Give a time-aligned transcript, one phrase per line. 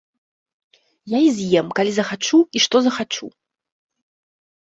[1.11, 3.27] Я і з'ем, калі захачу, што захачу.